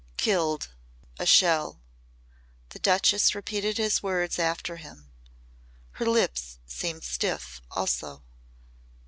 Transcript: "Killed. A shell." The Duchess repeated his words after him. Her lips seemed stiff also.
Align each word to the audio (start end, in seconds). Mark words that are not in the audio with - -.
"Killed. 0.17 0.69
A 1.19 1.27
shell." 1.27 1.79
The 2.69 2.79
Duchess 2.79 3.35
repeated 3.35 3.77
his 3.77 4.01
words 4.01 4.39
after 4.39 4.77
him. 4.77 5.11
Her 5.91 6.07
lips 6.07 6.57
seemed 6.65 7.03
stiff 7.03 7.61
also. 7.69 8.23